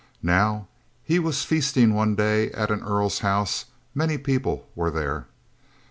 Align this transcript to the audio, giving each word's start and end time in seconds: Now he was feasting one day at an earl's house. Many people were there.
Now 0.23 0.65
he 1.03 1.19
was 1.19 1.43
feasting 1.43 1.93
one 1.93 2.15
day 2.15 2.49
at 2.53 2.71
an 2.71 2.81
earl's 2.81 3.19
house. 3.19 3.65
Many 3.93 4.17
people 4.17 4.67
were 4.73 4.89
there. 4.89 5.27